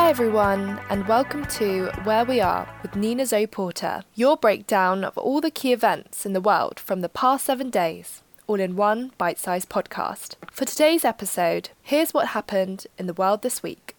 Hi, 0.00 0.10
everyone, 0.10 0.80
and 0.88 1.08
welcome 1.08 1.44
to 1.46 1.90
Where 2.04 2.24
We 2.24 2.40
Are 2.40 2.72
with 2.82 2.94
Nina 2.94 3.26
Zoe 3.26 3.48
Porter, 3.48 4.04
your 4.14 4.36
breakdown 4.36 5.02
of 5.02 5.18
all 5.18 5.40
the 5.40 5.50
key 5.50 5.72
events 5.72 6.24
in 6.24 6.34
the 6.34 6.40
world 6.40 6.78
from 6.78 7.00
the 7.00 7.08
past 7.08 7.46
seven 7.46 7.68
days, 7.68 8.22
all 8.46 8.60
in 8.60 8.76
one 8.76 9.10
bite 9.18 9.40
sized 9.40 9.68
podcast. 9.68 10.36
For 10.52 10.64
today's 10.64 11.04
episode, 11.04 11.70
here's 11.82 12.14
what 12.14 12.28
happened 12.28 12.86
in 12.96 13.08
the 13.08 13.12
world 13.12 13.42
this 13.42 13.60
week. 13.60 13.96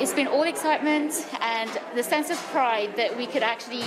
It's 0.00 0.14
been 0.14 0.26
all 0.26 0.44
excitement 0.44 1.26
and 1.42 1.70
the 1.94 2.02
sense 2.02 2.30
of 2.30 2.38
pride 2.46 2.96
that 2.96 3.14
we 3.14 3.26
could 3.26 3.42
actually 3.42 3.84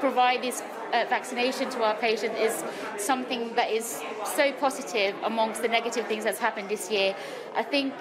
provide 0.00 0.42
this 0.42 0.60
uh, 0.92 1.06
vaccination 1.08 1.70
to 1.70 1.82
our 1.82 1.94
patients 1.96 2.38
is 2.38 2.64
something 2.96 3.54
that 3.54 3.70
is 3.70 4.02
so 4.24 4.52
positive 4.52 5.14
amongst 5.24 5.62
the 5.62 5.68
negative 5.68 6.06
things 6.06 6.24
that's 6.24 6.38
happened 6.38 6.68
this 6.68 6.90
year. 6.90 7.14
I 7.54 7.62
think 7.62 7.94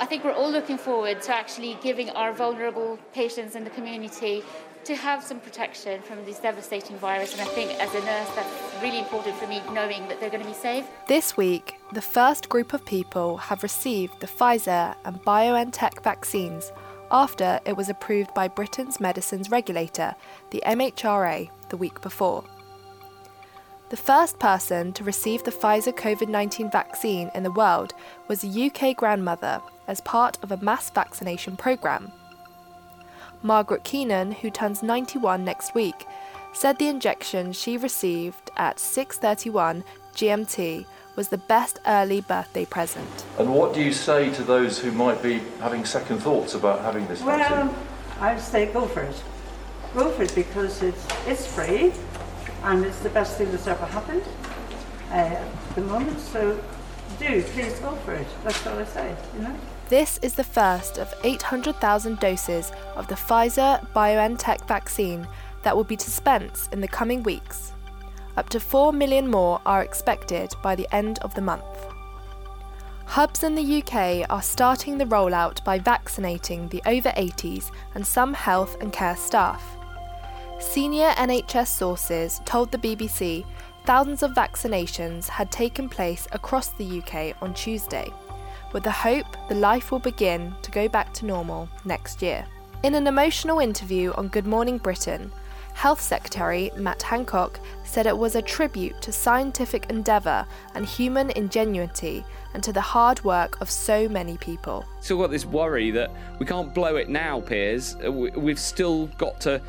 I 0.00 0.06
think 0.06 0.24
we're 0.24 0.32
all 0.32 0.50
looking 0.50 0.78
forward 0.78 1.22
to 1.22 1.34
actually 1.34 1.78
giving 1.80 2.10
our 2.10 2.32
vulnerable 2.32 2.98
patients 3.12 3.54
in 3.54 3.62
the 3.62 3.70
community 3.70 4.42
to 4.84 4.96
have 4.96 5.22
some 5.22 5.38
protection 5.38 6.02
from 6.02 6.24
this 6.24 6.38
devastating 6.40 6.96
virus. 6.96 7.32
And 7.32 7.40
I 7.40 7.44
think 7.44 7.70
as 7.78 7.94
a 7.94 8.04
nurse, 8.04 8.28
that's 8.34 8.82
really 8.82 8.98
important 8.98 9.36
for 9.36 9.46
me 9.46 9.62
knowing 9.72 10.08
that 10.08 10.18
they're 10.18 10.30
going 10.30 10.42
to 10.42 10.48
be 10.48 10.54
safe. 10.54 10.84
This 11.06 11.36
week, 11.36 11.76
the 11.92 12.02
first 12.02 12.48
group 12.48 12.72
of 12.72 12.84
people 12.84 13.36
have 13.36 13.62
received 13.62 14.18
the 14.18 14.26
Pfizer 14.26 14.96
and 15.04 15.22
BioNTech 15.22 16.02
vaccines 16.02 16.72
after 17.12 17.60
it 17.66 17.76
was 17.76 17.90
approved 17.90 18.32
by 18.34 18.48
Britain's 18.48 18.98
medicines 18.98 19.50
regulator, 19.50 20.14
the 20.50 20.62
MHRA, 20.66 21.50
the 21.68 21.76
week 21.76 22.00
before. 22.00 22.42
The 23.90 23.96
first 23.98 24.38
person 24.38 24.94
to 24.94 25.04
receive 25.04 25.44
the 25.44 25.50
Pfizer 25.50 25.94
COVID 25.94 26.28
19 26.28 26.70
vaccine 26.70 27.30
in 27.34 27.42
the 27.42 27.50
world 27.50 27.92
was 28.26 28.42
a 28.42 28.66
UK 28.66 28.96
grandmother 28.96 29.60
as 29.86 30.00
part 30.00 30.38
of 30.42 30.50
a 30.50 30.56
mass 30.56 30.88
vaccination 30.88 31.58
programme. 31.58 32.10
Margaret 33.42 33.84
Keenan, 33.84 34.32
who 34.32 34.50
turns 34.50 34.82
91 34.82 35.44
next 35.44 35.74
week, 35.74 36.06
said 36.54 36.78
the 36.78 36.88
injection 36.88 37.52
she 37.52 37.76
received 37.76 38.50
at 38.56 38.78
6:31 38.78 39.84
GMT 40.14 40.86
was 41.16 41.28
the 41.28 41.38
best 41.38 41.78
early 41.86 42.20
birthday 42.20 42.64
present. 42.64 43.24
And 43.38 43.54
what 43.54 43.74
do 43.74 43.82
you 43.82 43.92
say 43.92 44.32
to 44.34 44.42
those 44.42 44.78
who 44.78 44.92
might 44.92 45.22
be 45.22 45.40
having 45.60 45.84
second 45.84 46.18
thoughts 46.18 46.54
about 46.54 46.80
having 46.80 47.06
this 47.06 47.20
vaccine? 47.20 47.66
Well, 47.66 47.74
I 48.20 48.34
would 48.34 48.42
say 48.42 48.72
go 48.72 48.86
for 48.86 49.02
it. 49.02 49.22
Go 49.94 50.10
for 50.10 50.22
it 50.22 50.34
because 50.34 50.82
it's 50.82 51.06
it's 51.26 51.46
free, 51.46 51.92
and 52.62 52.84
it's 52.84 53.00
the 53.00 53.10
best 53.10 53.36
thing 53.36 53.50
that's 53.50 53.66
ever 53.66 53.84
happened 53.84 54.24
uh, 55.10 55.14
at 55.14 55.74
the 55.74 55.82
moment. 55.82 56.18
So 56.18 56.58
do 57.18 57.42
please 57.42 57.78
go 57.80 57.94
for 57.96 58.14
it. 58.14 58.26
That's 58.44 58.66
all 58.66 58.78
I 58.78 58.84
say. 58.84 59.14
You 59.34 59.42
know. 59.42 59.56
This 59.88 60.18
is 60.22 60.34
the 60.34 60.44
first 60.44 60.96
of 60.96 61.12
800,000 61.22 62.18
doses 62.18 62.72
of 62.96 63.08
the 63.08 63.14
Pfizer 63.14 63.86
BioNTech 63.92 64.66
vaccine 64.66 65.28
that 65.64 65.76
will 65.76 65.84
be 65.84 65.96
dispensed 65.96 66.72
in 66.72 66.80
the 66.80 66.88
coming 66.88 67.22
weeks. 67.22 67.72
Up 68.36 68.48
to 68.48 68.60
4 68.60 68.92
million 68.92 69.28
more 69.28 69.60
are 69.66 69.82
expected 69.82 70.52
by 70.62 70.74
the 70.74 70.88
end 70.94 71.18
of 71.20 71.34
the 71.34 71.42
month. 71.42 71.64
Hubs 73.04 73.42
in 73.42 73.54
the 73.54 73.82
UK 73.82 74.26
are 74.30 74.40
starting 74.40 74.96
the 74.96 75.04
rollout 75.04 75.62
by 75.64 75.78
vaccinating 75.78 76.68
the 76.68 76.82
over 76.86 77.10
80s 77.10 77.70
and 77.94 78.06
some 78.06 78.32
health 78.32 78.80
and 78.80 78.90
care 78.92 79.16
staff. 79.16 79.76
Senior 80.58 81.10
NHS 81.10 81.66
sources 81.66 82.40
told 82.46 82.70
the 82.70 82.78
BBC 82.78 83.44
thousands 83.84 84.22
of 84.22 84.30
vaccinations 84.30 85.28
had 85.28 85.50
taken 85.50 85.88
place 85.88 86.26
across 86.32 86.68
the 86.68 87.02
UK 87.02 87.36
on 87.42 87.52
Tuesday, 87.52 88.10
with 88.72 88.84
the 88.84 88.90
hope 88.90 89.26
the 89.48 89.56
life 89.56 89.90
will 89.90 89.98
begin 89.98 90.54
to 90.62 90.70
go 90.70 90.88
back 90.88 91.12
to 91.12 91.26
normal 91.26 91.68
next 91.84 92.22
year. 92.22 92.46
In 92.82 92.94
an 92.94 93.06
emotional 93.06 93.58
interview 93.58 94.12
on 94.12 94.28
Good 94.28 94.46
Morning 94.46 94.78
Britain, 94.78 95.30
Health 95.74 96.00
Secretary 96.00 96.70
Matt 96.76 97.02
Hancock 97.02 97.58
said 97.84 98.06
it 98.06 98.16
was 98.16 98.36
a 98.36 98.42
tribute 98.42 99.00
to 99.02 99.12
scientific 99.12 99.90
endeavour 99.90 100.46
and 100.74 100.86
human 100.86 101.30
ingenuity 101.30 102.24
and 102.54 102.62
to 102.62 102.72
the 102.72 102.80
hard 102.80 103.22
work 103.24 103.60
of 103.60 103.70
so 103.70 104.08
many 104.08 104.36
people. 104.36 104.84
Still 105.00 105.18
got 105.18 105.30
this 105.30 105.44
worry 105.44 105.90
that 105.90 106.10
we 106.38 106.46
can't 106.46 106.74
blow 106.74 106.96
it 106.96 107.08
now, 107.08 107.40
Piers. 107.40 107.96
Uh, 108.04 108.12
We've 108.12 108.58
still 108.58 109.06
got 109.18 109.40
to 109.42 109.60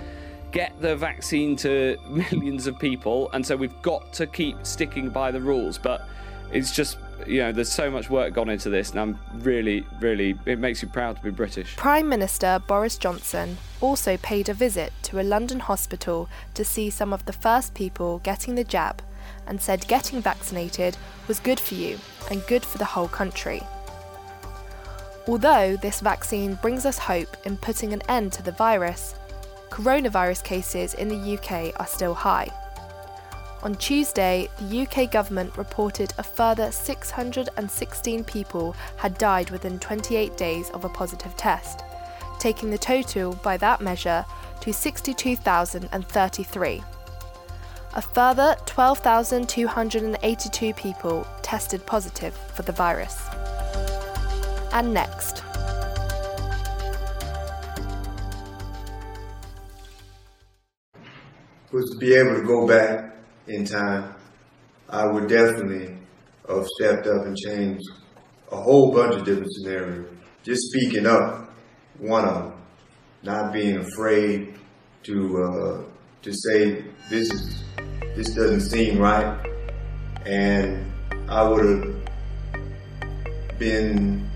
get 0.51 0.79
the 0.79 0.95
vaccine 0.95 1.55
to 1.57 1.97
millions 2.09 2.67
of 2.67 2.77
people, 2.79 3.29
and 3.31 3.45
so 3.45 3.55
we've 3.55 3.81
got 3.81 4.13
to 4.13 4.27
keep 4.27 4.65
sticking 4.65 5.09
by 5.09 5.31
the 5.31 5.41
rules. 5.41 5.77
But 5.77 6.07
it's 6.51 6.75
just, 6.75 6.97
you 7.27 7.39
know, 7.39 7.51
there's 7.51 7.71
so 7.71 7.89
much 7.89 8.09
work 8.09 8.33
gone 8.33 8.49
into 8.49 8.69
this, 8.69 8.91
and 8.91 8.99
I'm 8.99 9.19
really, 9.35 9.85
really, 9.99 10.37
it 10.45 10.59
makes 10.59 10.81
you 10.81 10.87
proud 10.87 11.17
to 11.17 11.23
be 11.23 11.29
British. 11.29 11.75
Prime 11.75 12.09
Minister 12.09 12.61
Boris 12.67 12.97
Johnson 12.97 13.57
also 13.81 14.17
paid 14.17 14.49
a 14.49 14.53
visit 14.53 14.93
to 15.03 15.19
a 15.19 15.23
London 15.23 15.59
hospital 15.59 16.29
to 16.53 16.63
see 16.63 16.89
some 16.89 17.13
of 17.13 17.25
the 17.25 17.33
first 17.33 17.73
people 17.73 18.19
getting 18.19 18.55
the 18.55 18.63
jab 18.63 19.01
and 19.47 19.61
said 19.61 19.87
getting 19.87 20.21
vaccinated 20.21 20.97
was 21.27 21.39
good 21.39 21.59
for 21.59 21.75
you 21.75 21.99
and 22.29 22.45
good 22.47 22.63
for 22.63 22.77
the 22.77 22.85
whole 22.85 23.07
country. 23.07 23.61
Although 25.27 25.77
this 25.77 26.01
vaccine 26.01 26.55
brings 26.55 26.85
us 26.85 26.97
hope 26.97 27.37
in 27.45 27.57
putting 27.57 27.93
an 27.93 28.01
end 28.09 28.33
to 28.33 28.43
the 28.43 28.51
virus, 28.51 29.15
coronavirus 29.69 30.43
cases 30.43 30.93
in 30.93 31.07
the 31.07 31.37
UK 31.37 31.79
are 31.79 31.87
still 31.87 32.13
high. 32.13 32.49
On 33.63 33.73
Tuesday, 33.75 34.49
the 34.59 34.81
UK 34.81 35.09
government 35.09 35.57
reported 35.57 36.13
a 36.17 36.23
further 36.23 36.69
616 36.69 38.25
people 38.25 38.75
had 38.97 39.17
died 39.17 39.49
within 39.51 39.79
28 39.79 40.35
days 40.35 40.69
of 40.71 40.83
a 40.83 40.89
positive 40.89 41.33
test, 41.37 41.81
taking 42.39 42.69
the 42.69 42.77
total 42.77 43.35
by 43.35 43.55
that 43.55 43.79
measure 43.79 44.25
to 44.59 44.73
62,033. 44.73 46.83
A 47.95 48.01
further 48.01 48.57
12,282 48.65 50.73
people 50.73 51.25
tested 51.41 51.85
positive 51.85 52.35
for 52.53 52.63
the 52.63 52.73
virus. 52.73 53.29
And 54.73 54.93
next, 54.93 55.41
was 61.71 61.91
to 61.91 61.95
be 61.95 62.13
able 62.13 62.35
to 62.35 62.43
go 62.45 62.67
back 62.67 63.12
in 63.47 63.65
time, 63.65 64.15
I 64.89 65.05
would 65.05 65.27
definitely 65.27 65.97
have 66.47 66.67
stepped 66.79 67.07
up 67.07 67.25
and 67.25 67.35
changed 67.35 67.83
a 68.51 68.57
whole 68.57 68.91
bunch 68.91 69.15
of 69.15 69.25
different 69.25 69.51
scenarios. 69.53 70.07
Just 70.43 70.61
speaking 70.69 71.05
up, 71.05 71.49
one 71.97 72.25
of 72.25 72.43
them. 72.43 72.53
Not 73.23 73.53
being 73.53 73.77
afraid 73.77 74.59
to 75.03 75.43
uh, 75.43 75.83
to 76.23 76.33
say 76.33 76.83
this 77.09 77.31
is 77.31 77.63
this 78.15 78.35
doesn't 78.35 78.61
seem 78.61 78.99
right, 78.99 79.39
and 80.25 80.91
I 81.29 81.47
would 81.47 81.65
have 81.65 81.95
been 83.57 84.29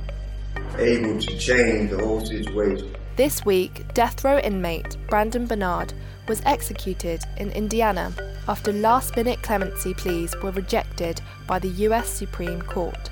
able 0.78 1.20
to 1.20 1.38
change 1.38 1.92
the 1.92 1.98
whole 1.98 2.26
situation. 2.26 2.96
This 3.18 3.44
week, 3.44 3.94
death 3.94 4.24
row 4.24 4.40
inmate 4.40 4.96
Brandon 5.10 5.46
Bernard 5.46 5.94
was 6.30 6.42
executed 6.46 7.22
in 7.38 7.52
Indiana 7.52 8.14
after 8.48 8.72
last 8.72 9.16
minute 9.16 9.42
clemency 9.42 9.94
pleas 9.94 10.36
were 10.42 10.52
rejected 10.52 11.22
by 11.46 11.60
the 11.60 11.68
US 11.68 12.08
Supreme 12.10 12.62
Court. 12.62 13.10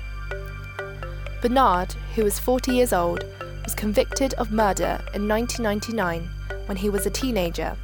Bernard, 1.42 1.92
who 2.14 2.24
was 2.24 2.38
40 2.38 2.72
years 2.72 2.92
old, 2.92 3.24
was 3.64 3.74
convicted 3.74 4.32
of 4.34 4.50
murder 4.50 5.00
in 5.14 5.28
1999 5.28 6.28
when 6.66 6.76
he 6.76 6.88
was 6.88 7.04
a 7.04 7.10
teenager 7.10 7.76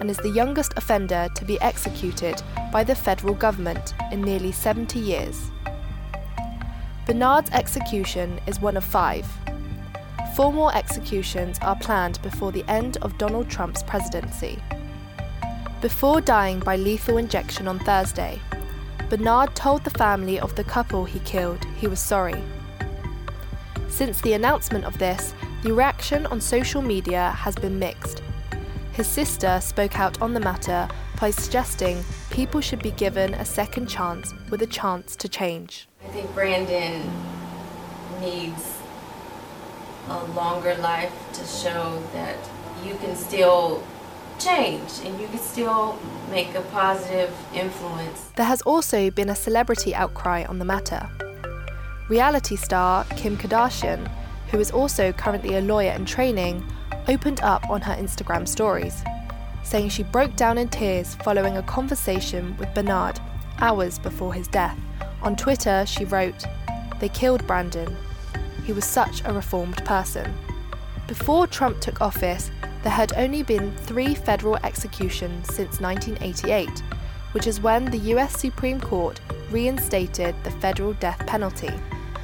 and 0.00 0.10
is 0.10 0.16
the 0.18 0.30
youngest 0.30 0.72
offender 0.76 1.28
to 1.34 1.44
be 1.44 1.60
executed 1.60 2.42
by 2.72 2.82
the 2.82 2.94
federal 2.94 3.34
government 3.34 3.94
in 4.10 4.22
nearly 4.22 4.50
70 4.50 4.98
years. 4.98 5.50
Bernard's 7.06 7.50
execution 7.50 8.40
is 8.46 8.60
one 8.60 8.76
of 8.76 8.84
five. 8.84 9.26
Four 10.34 10.52
more 10.52 10.74
executions 10.74 11.58
are 11.60 11.76
planned 11.76 12.20
before 12.22 12.50
the 12.50 12.64
end 12.68 12.96
of 13.02 13.18
Donald 13.18 13.48
Trump's 13.48 13.82
presidency. 13.82 14.58
Before 15.80 16.20
dying 16.20 16.60
by 16.60 16.76
lethal 16.76 17.16
injection 17.16 17.66
on 17.66 17.78
Thursday, 17.78 18.38
Bernard 19.08 19.54
told 19.56 19.82
the 19.82 19.98
family 19.98 20.38
of 20.38 20.54
the 20.54 20.62
couple 20.62 21.06
he 21.06 21.20
killed 21.20 21.64
he 21.78 21.86
was 21.86 21.98
sorry. 21.98 22.42
Since 23.88 24.20
the 24.20 24.34
announcement 24.34 24.84
of 24.84 24.98
this, 24.98 25.32
the 25.62 25.72
reaction 25.72 26.26
on 26.26 26.38
social 26.38 26.82
media 26.82 27.30
has 27.30 27.54
been 27.54 27.78
mixed. 27.78 28.20
His 28.92 29.06
sister 29.06 29.58
spoke 29.62 29.98
out 29.98 30.20
on 30.20 30.34
the 30.34 30.40
matter 30.40 30.86
by 31.18 31.30
suggesting 31.30 32.04
people 32.28 32.60
should 32.60 32.82
be 32.82 32.90
given 32.90 33.32
a 33.32 33.44
second 33.46 33.88
chance 33.88 34.34
with 34.50 34.60
a 34.60 34.66
chance 34.66 35.16
to 35.16 35.30
change. 35.30 35.88
I 36.04 36.08
think 36.08 36.30
Brandon 36.34 37.10
needs 38.20 38.76
a 40.10 40.24
longer 40.34 40.74
life 40.74 41.14
to 41.32 41.44
show 41.46 42.02
that 42.12 42.36
you 42.84 42.96
can 42.96 43.16
still 43.16 43.82
change 44.40 44.90
and 45.04 45.20
you 45.20 45.28
can 45.28 45.38
still 45.38 45.98
make 46.30 46.54
a 46.54 46.62
positive 46.72 47.32
influence. 47.54 48.32
There 48.36 48.46
has 48.46 48.62
also 48.62 49.10
been 49.10 49.28
a 49.28 49.36
celebrity 49.36 49.94
outcry 49.94 50.44
on 50.44 50.58
the 50.58 50.64
matter. 50.64 51.08
Reality 52.08 52.56
star 52.56 53.04
Kim 53.16 53.36
Kardashian, 53.36 54.10
who 54.50 54.58
is 54.58 54.70
also 54.70 55.12
currently 55.12 55.56
a 55.56 55.60
lawyer 55.60 55.92
in 55.92 56.04
training, 56.04 56.64
opened 57.08 57.40
up 57.42 57.68
on 57.70 57.80
her 57.82 57.94
Instagram 57.94 58.48
stories, 58.48 59.02
saying 59.62 59.90
she 59.90 60.02
broke 60.02 60.34
down 60.36 60.58
in 60.58 60.68
tears 60.68 61.14
following 61.16 61.56
a 61.56 61.62
conversation 61.62 62.56
with 62.56 62.72
Bernard 62.74 63.20
hours 63.58 63.98
before 63.98 64.32
his 64.32 64.48
death. 64.48 64.78
On 65.22 65.36
Twitter, 65.36 65.84
she 65.86 66.04
wrote, 66.04 66.44
They 66.98 67.08
killed 67.10 67.46
Brandon. 67.46 67.94
He 68.64 68.72
was 68.72 68.84
such 68.84 69.22
a 69.24 69.32
reformed 69.32 69.84
person. 69.84 70.32
Before 71.06 71.46
Trump 71.46 71.80
took 71.80 72.00
office, 72.00 72.50
there 72.82 72.92
had 72.92 73.12
only 73.16 73.42
been 73.42 73.76
three 73.76 74.14
federal 74.14 74.56
executions 74.64 75.46
since 75.54 75.80
1988, 75.80 76.68
which 77.32 77.46
is 77.46 77.60
when 77.60 77.84
the 77.84 78.14
US 78.14 78.38
Supreme 78.38 78.80
Court 78.80 79.20
reinstated 79.50 80.34
the 80.44 80.50
federal 80.52 80.94
death 80.94 81.24
penalty. 81.26 81.70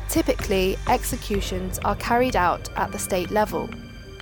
Typically, 0.08 0.76
executions 0.88 1.79
are 1.81 1.97
carried 1.97 2.37
out 2.37 2.69
at 2.76 2.93
the 2.93 2.99
state 2.99 3.31
level, 3.31 3.69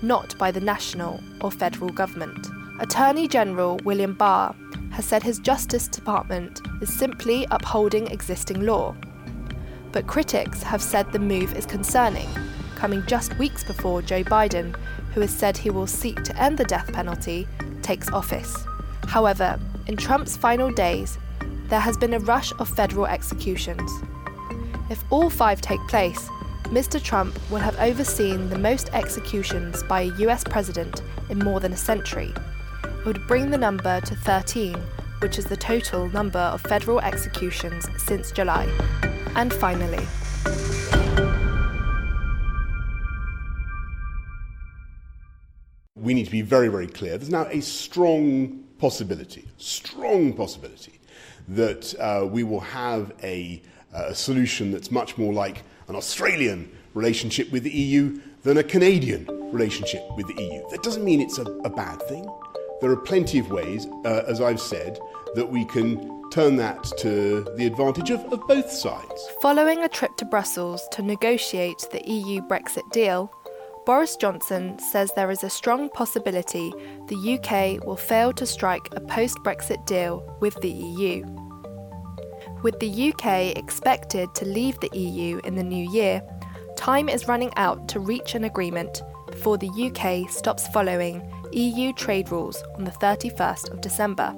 not 0.02 0.36
by 0.38 0.50
the 0.50 0.60
national 0.60 1.22
or 1.40 1.50
federal 1.50 1.90
government. 1.90 2.48
Attorney 2.80 3.28
General 3.28 3.78
William 3.84 4.14
Barr 4.14 4.54
has 4.90 5.04
said 5.04 5.22
his 5.22 5.38
Justice 5.38 5.88
Department 5.88 6.60
is 6.80 6.92
simply 6.92 7.46
upholding 7.50 8.06
existing 8.08 8.64
law. 8.64 8.94
But 9.92 10.06
critics 10.06 10.62
have 10.62 10.82
said 10.82 11.12
the 11.12 11.18
move 11.18 11.54
is 11.54 11.66
concerning, 11.66 12.28
coming 12.74 13.04
just 13.06 13.38
weeks 13.38 13.62
before 13.62 14.02
Joe 14.02 14.24
Biden, 14.24 14.76
who 15.14 15.20
has 15.20 15.30
said 15.30 15.56
he 15.56 15.70
will 15.70 15.86
seek 15.86 16.22
to 16.24 16.42
end 16.42 16.58
the 16.58 16.64
death 16.64 16.92
penalty, 16.92 17.46
takes 17.82 18.10
office. 18.10 18.56
However, 19.06 19.58
in 19.86 19.96
Trump's 19.96 20.36
final 20.36 20.70
days, 20.70 21.18
there 21.68 21.80
has 21.80 21.96
been 21.96 22.14
a 22.14 22.18
rush 22.18 22.52
of 22.58 22.68
federal 22.68 23.06
executions. 23.06 23.90
If 24.90 25.02
all 25.10 25.30
five 25.30 25.60
take 25.60 25.80
place, 25.88 26.28
Mr. 26.64 27.00
Trump 27.02 27.38
will 27.50 27.58
have 27.58 27.78
overseen 27.78 28.48
the 28.48 28.58
most 28.58 28.90
executions 28.92 29.82
by 29.84 30.00
a 30.02 30.14
US 30.26 30.42
president 30.42 31.02
in 31.30 31.38
more 31.38 31.60
than 31.60 31.72
a 31.72 31.76
century. 31.76 32.32
It 32.82 33.06
would 33.06 33.26
bring 33.26 33.50
the 33.50 33.58
number 33.58 34.00
to 34.00 34.16
13, 34.16 34.74
which 35.20 35.38
is 35.38 35.44
the 35.44 35.56
total 35.56 36.08
number 36.08 36.38
of 36.38 36.60
federal 36.62 37.00
executions 37.00 37.86
since 37.98 38.32
July. 38.32 38.66
And 39.36 39.52
finally, 39.52 40.06
we 46.04 46.14
need 46.14 46.24
to 46.24 46.30
be 46.30 46.42
very, 46.42 46.68
very 46.68 46.86
clear. 46.86 47.16
There's 47.16 47.30
now 47.30 47.46
a 47.46 47.60
strong 47.60 48.64
possibility, 48.78 49.46
strong 49.58 50.32
possibility, 50.34 51.00
that 51.48 51.94
uh, 51.98 52.26
we 52.26 52.42
will 52.42 52.60
have 52.60 53.12
a, 53.22 53.62
uh, 53.94 54.04
a 54.08 54.14
solution 54.14 54.70
that's 54.70 54.90
much 54.90 55.16
more 55.18 55.32
like 55.32 55.62
an 55.88 55.96
Australian 55.96 56.70
relationship 56.94 57.50
with 57.50 57.62
the 57.62 57.70
EU 57.70 58.20
than 58.42 58.58
a 58.58 58.62
Canadian 58.62 59.26
relationship 59.52 60.02
with 60.16 60.26
the 60.26 60.42
EU. 60.42 60.68
That 60.70 60.82
doesn't 60.82 61.04
mean 61.04 61.20
it's 61.20 61.38
a, 61.38 61.44
a 61.64 61.70
bad 61.70 62.00
thing. 62.02 62.28
There 62.80 62.90
are 62.90 62.96
plenty 62.96 63.38
of 63.38 63.50
ways, 63.50 63.86
uh, 64.04 64.24
as 64.26 64.40
I've 64.40 64.60
said, 64.60 64.98
that 65.34 65.48
we 65.48 65.64
can 65.64 66.14
turn 66.30 66.56
that 66.56 66.82
to 66.98 67.46
the 67.56 67.66
advantage 67.66 68.10
of, 68.10 68.20
of 68.32 68.46
both 68.46 68.70
sides. 68.70 69.28
following 69.40 69.82
a 69.82 69.88
trip 69.88 70.16
to 70.16 70.24
Brussels 70.24 70.86
to 70.92 71.02
negotiate 71.02 71.86
the 71.92 72.02
EU 72.10 72.40
Brexit 72.42 72.90
deal, 72.92 73.30
Boris 73.86 74.16
Johnson 74.16 74.78
says 74.78 75.12
there 75.12 75.30
is 75.30 75.44
a 75.44 75.50
strong 75.50 75.90
possibility 75.90 76.72
the 77.08 77.34
UK 77.34 77.84
will 77.84 77.98
fail 77.98 78.32
to 78.32 78.46
strike 78.46 78.88
a 78.92 79.00
post 79.00 79.36
Brexit 79.44 79.84
deal 79.84 80.24
with 80.40 80.58
the 80.62 80.70
EU. 80.70 81.22
With 82.62 82.80
the 82.80 83.12
UK 83.12 83.54
expected 83.58 84.34
to 84.36 84.46
leave 84.46 84.80
the 84.80 84.98
EU 84.98 85.38
in 85.44 85.54
the 85.54 85.62
new 85.62 85.90
year, 85.90 86.22
time 86.78 87.10
is 87.10 87.28
running 87.28 87.52
out 87.56 87.86
to 87.90 88.00
reach 88.00 88.34
an 88.34 88.44
agreement 88.44 89.02
before 89.30 89.58
the 89.58 89.68
UK 89.68 90.30
stops 90.30 90.66
following 90.68 91.22
EU 91.52 91.92
trade 91.92 92.30
rules 92.30 92.62
on 92.76 92.84
the 92.84 92.90
31st 92.90 93.70
of 93.70 93.82
December. 93.82 94.34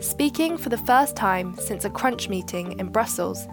Speaking 0.00 0.58
for 0.58 0.68
the 0.68 0.76
first 0.76 1.16
time 1.16 1.56
since 1.56 1.86
a 1.86 1.90
crunch 1.90 2.28
meeting 2.28 2.78
in 2.78 2.92
Brussels, 2.92 3.48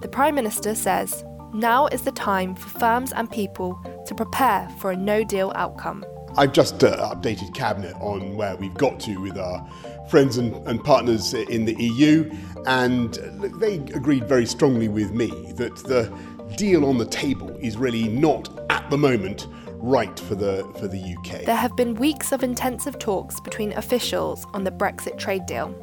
the 0.00 0.08
Prime 0.08 0.34
Minister 0.34 0.74
says 0.74 1.22
now 1.52 1.86
is 1.88 2.02
the 2.02 2.12
time 2.12 2.54
for 2.54 2.68
firms 2.78 3.12
and 3.12 3.30
people 3.30 3.80
to 4.06 4.14
prepare 4.14 4.68
for 4.78 4.90
a 4.90 4.96
no 4.96 5.24
deal 5.24 5.52
outcome. 5.54 6.04
I've 6.36 6.52
just 6.52 6.84
uh, 6.84 7.14
updated 7.14 7.54
Cabinet 7.54 7.94
on 8.00 8.36
where 8.36 8.54
we've 8.56 8.74
got 8.74 9.00
to 9.00 9.16
with 9.20 9.36
our 9.36 9.68
friends 10.08 10.38
and, 10.38 10.54
and 10.68 10.82
partners 10.82 11.34
in 11.34 11.64
the 11.64 11.74
EU, 11.74 12.30
and 12.66 13.18
uh, 13.18 13.48
they 13.58 13.76
agreed 13.94 14.28
very 14.28 14.46
strongly 14.46 14.88
with 14.88 15.12
me 15.12 15.28
that 15.56 15.76
the 15.76 16.12
deal 16.56 16.84
on 16.84 16.98
the 16.98 17.06
table 17.06 17.50
is 17.60 17.76
really 17.76 18.08
not 18.08 18.48
at 18.70 18.88
the 18.90 18.98
moment 18.98 19.46
right 19.80 20.18
for 20.18 20.34
the 20.34 20.70
for 20.78 20.88
the 20.88 21.16
UK. 21.16 21.44
There 21.44 21.56
have 21.56 21.76
been 21.76 21.94
weeks 21.94 22.32
of 22.32 22.42
intensive 22.42 22.98
talks 22.98 23.40
between 23.40 23.72
officials 23.72 24.46
on 24.54 24.64
the 24.64 24.70
Brexit 24.70 25.18
trade 25.18 25.46
deal. 25.46 25.74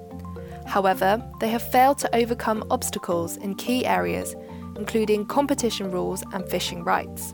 However, 0.65 1.24
they 1.39 1.50
have 1.50 1.62
failed 1.62 2.00
to 2.00 2.15
overcome 2.15 2.65
obstacles 2.72 3.38
in 3.38 3.55
key 3.55 3.86
areas, 3.86 4.36
including 4.77 5.25
competition 5.25 5.91
rules 5.91 6.24
and 6.34 6.48
fishing 6.50 6.84
rights. 6.84 7.34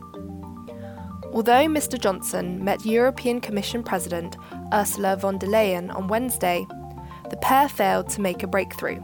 Although 1.32 1.66
Mr. 1.66 1.98
Johnson 1.98 2.62
met 2.62 2.84
European 2.84 3.40
Commission 3.40 3.82
President 3.82 4.36
Ursula 4.72 5.16
von 5.16 5.38
der 5.38 5.46
Leyen 5.46 5.94
on 5.94 6.08
Wednesday, 6.08 6.66
the 7.30 7.36
pair 7.38 7.68
failed 7.68 8.08
to 8.10 8.20
make 8.20 8.42
a 8.42 8.46
breakthrough. 8.46 9.00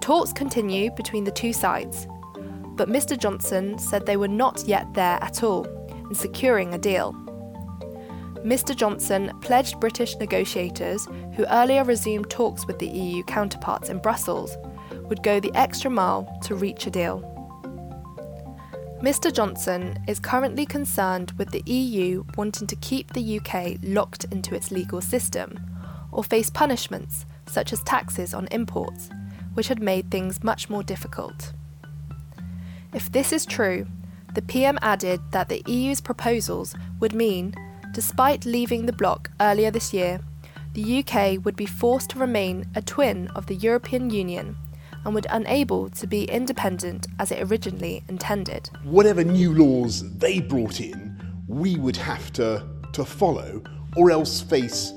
Talks 0.00 0.32
continue 0.34 0.90
between 0.90 1.24
the 1.24 1.30
two 1.30 1.54
sides, 1.54 2.06
but 2.76 2.90
Mr. 2.90 3.16
Johnson 3.16 3.78
said 3.78 4.04
they 4.04 4.18
were 4.18 4.28
not 4.28 4.64
yet 4.66 4.92
there 4.92 5.18
at 5.22 5.42
all 5.42 5.64
in 6.08 6.14
securing 6.14 6.74
a 6.74 6.78
deal. 6.78 7.14
Mr. 8.44 8.76
Johnson 8.76 9.32
pledged 9.40 9.80
British 9.80 10.16
negotiators, 10.16 11.08
who 11.34 11.46
earlier 11.46 11.82
resumed 11.84 12.28
talks 12.28 12.66
with 12.66 12.78
the 12.78 12.86
EU 12.86 13.22
counterparts 13.22 13.88
in 13.88 13.98
Brussels, 13.98 14.58
would 15.08 15.22
go 15.22 15.40
the 15.40 15.54
extra 15.54 15.90
mile 15.90 16.38
to 16.42 16.54
reach 16.54 16.86
a 16.86 16.90
deal. 16.90 17.30
Mr. 19.02 19.30
Johnson 19.30 19.98
is 20.08 20.18
currently 20.18 20.64
concerned 20.64 21.32
with 21.36 21.50
the 21.50 21.62
EU 21.66 22.24
wanting 22.38 22.66
to 22.66 22.76
keep 22.76 23.12
the 23.12 23.38
UK 23.38 23.76
locked 23.82 24.24
into 24.30 24.54
its 24.54 24.70
legal 24.70 25.00
system, 25.00 25.60
or 26.10 26.24
face 26.24 26.48
punishments 26.48 27.26
such 27.46 27.72
as 27.72 27.82
taxes 27.82 28.32
on 28.32 28.48
imports, 28.50 29.10
which 29.52 29.68
had 29.68 29.82
made 29.82 30.10
things 30.10 30.42
much 30.42 30.70
more 30.70 30.82
difficult. 30.82 31.52
If 32.94 33.12
this 33.12 33.32
is 33.32 33.44
true, 33.44 33.86
the 34.34 34.42
PM 34.42 34.78
added 34.80 35.20
that 35.32 35.48
the 35.48 35.62
EU's 35.66 36.00
proposals 36.00 36.74
would 36.98 37.12
mean, 37.12 37.54
despite 37.92 38.46
leaving 38.46 38.86
the 38.86 38.92
bloc 38.92 39.30
earlier 39.40 39.70
this 39.70 39.92
year, 39.92 40.20
the 40.72 41.04
UK 41.04 41.44
would 41.44 41.56
be 41.56 41.66
forced 41.66 42.10
to 42.10 42.18
remain 42.18 42.64
a 42.74 42.82
twin 42.82 43.28
of 43.36 43.46
the 43.46 43.54
European 43.54 44.10
Union 44.10 44.56
and 45.04 45.14
would 45.14 45.26
unable 45.30 45.90
to 45.90 46.06
be 46.06 46.24
independent 46.24 47.06
as 47.18 47.30
it 47.30 47.42
originally 47.42 48.02
intended. 48.08 48.70
Whatever 48.82 49.24
new 49.24 49.52
laws 49.52 50.08
they 50.18 50.40
brought 50.40 50.80
in, 50.80 51.16
we 51.46 51.76
would 51.76 51.96
have 51.96 52.32
to, 52.34 52.66
to 52.92 53.04
follow 53.04 53.62
or 53.96 54.10
else 54.10 54.40
face 54.40 54.92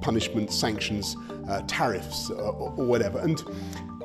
punishment, 0.00 0.52
sanctions, 0.52 1.16
uh, 1.48 1.62
tariffs, 1.66 2.30
uh, 2.30 2.34
or 2.34 2.84
whatever. 2.84 3.18
And 3.20 3.42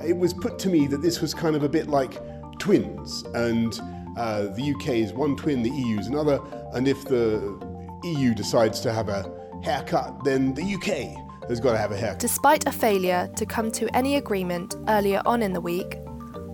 it 0.05 0.15
was 0.15 0.34
put 0.34 0.58
to 0.60 0.69
me 0.69 0.88
that 0.88 1.01
this 1.01 1.22
was 1.22 1.34
kind 1.34 1.55
of 1.55 1.63
a 1.63 1.69
bit 1.69 1.88
like 1.88 2.19
twins, 2.60 3.24
and 3.34 3.79
uh, 4.17 4.43
the 4.43 4.74
UK 4.75 4.89
is 4.89 5.13
one 5.13 5.36
twin, 5.36 5.63
the 5.63 5.69
EU 5.69 6.00
is 6.00 6.08
another, 6.08 6.39
and 6.74 6.88
if 6.88 7.03
the 7.05 7.58
EU 8.03 8.34
decides 8.34 8.79
to 8.81 8.93
have 8.93 9.10
a 9.10 9.29
haircut, 9.63 10.24
then 10.24 10.53
the 10.53 10.75
UK 10.75 11.28
has 11.50 11.60
got 11.60 11.72
to 11.74 11.77
have 11.77 11.91
a. 11.91 12.15
Despite 12.18 12.68
a 12.68 12.72
failure 12.72 13.29
to 13.36 13.46
come 13.46 13.72
to 13.72 13.94
any 13.96 14.15
agreement 14.15 14.75
earlier 14.88 15.22
on 15.25 15.41
in 15.41 15.51
the 15.51 15.62
week, 15.62 15.98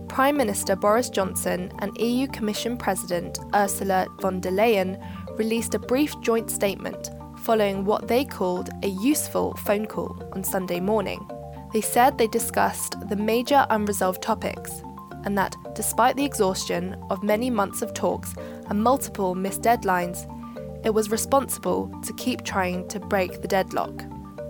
Prime 0.08 0.36
Minister 0.36 0.74
Boris 0.74 1.10
Johnson 1.10 1.70
and 1.80 1.96
EU 1.98 2.26
Commission 2.28 2.76
President 2.76 3.38
Ursula 3.54 4.06
von 4.20 4.40
der 4.40 4.50
Leyen 4.50 4.98
released 5.36 5.74
a 5.74 5.78
brief 5.78 6.18
joint 6.22 6.50
statement 6.50 7.10
following 7.40 7.84
what 7.84 8.08
they 8.08 8.24
called 8.24 8.70
a 8.82 8.88
useful 8.88 9.54
phone 9.64 9.86
call 9.86 10.18
on 10.32 10.42
Sunday 10.42 10.80
morning. 10.80 11.28
They 11.72 11.82
said 11.82 12.16
they 12.16 12.28
discussed 12.28 12.96
the 13.08 13.16
major 13.16 13.66
unresolved 13.68 14.22
topics, 14.22 14.82
and 15.24 15.36
that 15.36 15.54
despite 15.74 16.16
the 16.16 16.24
exhaustion 16.24 16.96
of 17.10 17.22
many 17.22 17.50
months 17.50 17.82
of 17.82 17.92
talks 17.92 18.34
and 18.68 18.82
multiple 18.82 19.34
missed 19.34 19.62
deadlines, 19.62 20.26
it 20.84 20.94
was 20.94 21.10
responsible 21.10 21.92
to 22.02 22.12
keep 22.14 22.42
trying 22.42 22.88
to 22.88 22.98
break 22.98 23.42
the 23.42 23.48
deadlock. 23.48 24.04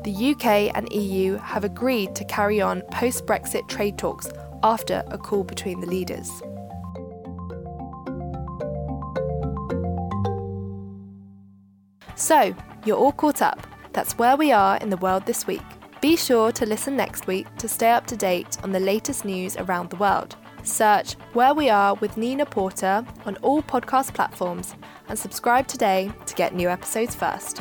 The 0.07 0.37
UK 0.37 0.71
and 0.77 0.89
EU 0.93 1.35
have 1.39 1.65
agreed 1.65 2.15
to 2.15 2.25
carry 2.27 2.61
on 2.61 2.83
post 2.93 3.27
Brexit 3.27 3.67
trade 3.67 3.99
talks 3.99 4.29
after 4.63 5.03
a 5.09 5.19
call 5.19 5.43
between 5.43 5.81
the 5.81 5.89
leaders. 5.89 6.31
So, 12.15 12.55
you're 12.85 12.97
all 12.97 13.11
caught 13.11 13.43
up. 13.43 13.67
That's 13.95 14.17
where 14.17 14.37
we 14.37 14.53
are 14.53 14.77
in 14.77 14.91
the 14.91 14.97
world 14.99 15.27
this 15.27 15.45
week. 15.45 15.65
Be 16.01 16.15
sure 16.15 16.53
to 16.53 16.65
listen 16.65 16.95
next 16.95 17.27
week 17.27 17.49
to 17.57 17.67
stay 17.67 17.91
up 17.91 18.07
to 18.07 18.17
date 18.17 18.59
on 18.63 18.71
the 18.71 18.79
latest 18.79 19.25
news 19.25 19.57
around 19.57 19.91
the 19.91 19.97
world. 19.97 20.37
Search 20.63 21.15
Where 21.33 21.53
We 21.53 21.69
Are 21.69 21.97
with 21.97 22.17
Nina 22.17 22.47
Porter 22.47 23.05
on 23.25 23.37
all 23.39 23.61
podcast 23.61 24.15
platforms 24.15 24.77
and 25.09 25.19
subscribe 25.19 25.67
today 25.67 26.13
to 26.27 26.35
get 26.37 26.55
new 26.55 26.69
episodes 26.69 27.17
first. 27.17 27.61